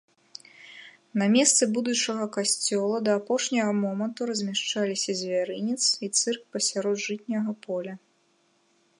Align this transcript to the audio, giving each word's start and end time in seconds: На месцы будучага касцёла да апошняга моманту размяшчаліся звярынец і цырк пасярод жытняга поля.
На 1.21 1.25
месцы 1.33 1.63
будучага 1.75 2.25
касцёла 2.37 2.97
да 3.07 3.11
апошняга 3.19 3.73
моманту 3.81 4.19
размяшчаліся 4.29 5.11
звярынец 5.19 5.77
і 6.07 6.09
цырк 6.19 6.41
пасярод 6.57 6.97
жытняга 7.05 7.51
поля. 7.67 7.93